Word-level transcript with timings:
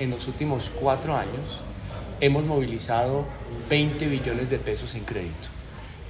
en 0.00 0.10
los 0.10 0.26
últimos 0.26 0.72
cuatro 0.80 1.14
años 1.14 1.60
hemos 2.20 2.44
movilizado 2.44 3.26
20 3.68 4.06
billones 4.08 4.50
de 4.50 4.58
pesos 4.58 4.94
en 4.94 5.04
crédito. 5.04 5.48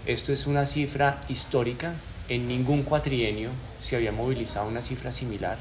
Esto 0.07 0.32
es 0.32 0.46
una 0.46 0.64
cifra 0.64 1.23
histórica. 1.29 1.93
En 2.29 2.46
ningún 2.46 2.84
cuatrienio 2.84 3.50
se 3.80 3.96
había 3.96 4.12
movilizado 4.12 4.68
una 4.68 4.80
cifra 4.80 5.11
similar. 5.12 5.59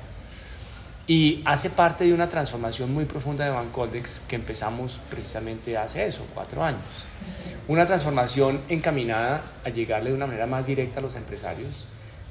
Y 1.07 1.41
hace 1.45 1.71
parte 1.71 2.03
de 2.03 2.13
una 2.13 2.29
transformación 2.29 2.93
muy 2.93 3.05
profunda 3.05 3.43
de 3.43 3.49
Bancoldex 3.49 4.21
que 4.27 4.35
empezamos 4.35 4.99
precisamente 5.09 5.75
hace 5.75 6.05
eso, 6.05 6.25
cuatro 6.35 6.63
años. 6.63 6.83
Una 7.67 7.87
transformación 7.87 8.61
encaminada 8.69 9.41
a 9.65 9.69
llegarle 9.69 10.11
de 10.11 10.15
una 10.15 10.27
manera 10.27 10.45
más 10.45 10.67
directa 10.67 10.99
a 10.99 11.01
los 11.01 11.15
empresarios, 11.15 11.87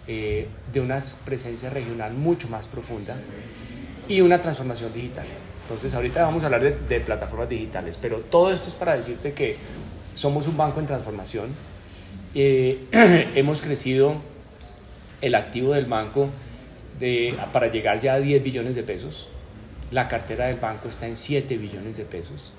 eh, 0.06 0.46
de 0.72 0.80
una 0.80 1.00
presencia 1.24 1.70
regional 1.70 2.14
mucho 2.14 2.48
más 2.48 2.68
profunda 2.68 3.16
y 4.08 4.22
una 4.22 4.40
transformación 4.40 4.92
digital. 4.92 5.26
Entonces 5.62 5.94
ahorita 5.94 6.22
vamos 6.22 6.42
a 6.42 6.46
hablar 6.46 6.62
de, 6.62 7.00
plataformas 7.00 7.48
digitales, 7.48 7.98
pero 8.00 8.18
todo 8.18 8.50
esto 8.50 8.68
es 8.68 8.74
para 8.74 8.96
decirte 8.96 9.32
que 9.32 9.56
somos 10.14 10.46
un 10.46 10.56
banco 10.56 10.80
en 10.80 10.86
transformación. 10.86 11.48
Eh, 12.34 12.78
hemos 13.34 13.60
crecido 13.60 14.16
el 15.20 15.34
activo 15.34 15.74
del 15.74 15.84
banco 15.84 16.30
de, 16.98 17.34
para 17.52 17.66
llegar 17.68 18.00
ya 18.00 18.14
a 18.14 18.20
10 18.20 18.42
billones 18.42 18.76
de 18.76 18.82
pesos. 18.82 19.28
La 19.90 20.08
cartera 20.08 20.46
del 20.46 20.56
banco 20.56 20.88
está 20.88 21.06
en 21.06 21.16
7 21.16 21.58
billones 21.58 21.96
de 21.96 22.04
pesos. 22.04 22.52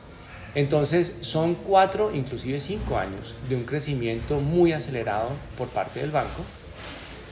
Entonces 0.55 1.17
son 1.21 1.55
4, 1.55 2.11
inclusive 2.13 2.59
5 2.59 2.97
años 2.97 3.35
de 3.49 3.55
un 3.55 3.63
crecimiento 3.63 4.39
muy 4.39 4.71
acelerado 4.71 5.29
por 5.57 5.67
parte 5.69 5.99
del 5.99 6.11
banco 6.11 6.43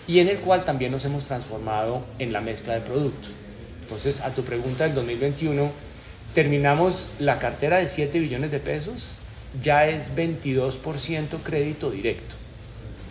y 0.08 0.20
en 0.20 0.28
el 0.28 0.38
cual 0.38 0.64
también 0.66 0.92
nos 0.92 1.06
hemos 1.06 1.26
transformado 1.26 2.04
en 2.20 2.32
la 2.32 2.42
mezcla 2.42 2.74
de 2.76 2.82
productos. 2.82 3.34
Entonces, 3.88 4.20
a 4.20 4.32
tu 4.32 4.44
pregunta 4.44 4.84
del 4.84 4.96
2021, 4.96 5.72
terminamos 6.36 7.10
la 7.20 7.40
cartera 7.40 7.78
de 7.78 7.88
7 7.88 8.20
billones 8.20 8.52
de 8.52 8.60
pesos, 8.60 9.14
ya 9.64 9.88
es 9.88 10.14
22% 10.14 11.38
crédito 11.42 11.90
directo 11.90 12.36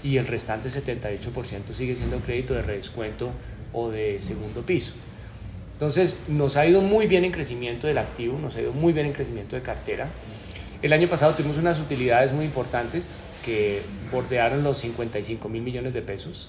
y 0.04 0.18
el 0.18 0.26
restante 0.26 0.68
78% 0.68 1.72
sigue 1.72 1.96
siendo 1.96 2.18
crédito 2.18 2.52
de 2.52 2.60
redescuento 2.60 3.30
o 3.72 3.88
de 3.88 4.20
segundo 4.20 4.60
piso. 4.62 4.92
Entonces, 5.72 6.18
nos 6.28 6.58
ha 6.58 6.66
ido 6.66 6.82
muy 6.82 7.06
bien 7.06 7.24
en 7.24 7.32
crecimiento 7.32 7.86
del 7.86 7.96
activo, 7.96 8.38
nos 8.38 8.54
ha 8.56 8.60
ido 8.60 8.72
muy 8.72 8.92
bien 8.92 9.06
en 9.06 9.14
crecimiento 9.14 9.56
de 9.56 9.62
cartera. 9.62 10.08
El 10.82 10.92
año 10.92 11.08
pasado 11.08 11.32
tuvimos 11.32 11.56
unas 11.56 11.80
utilidades 11.80 12.32
muy 12.32 12.44
importantes 12.44 13.16
que 13.46 13.80
bordearon 14.12 14.62
los 14.62 14.76
55 14.76 15.48
mil 15.48 15.62
millones 15.62 15.94
de 15.94 16.02
pesos. 16.02 16.46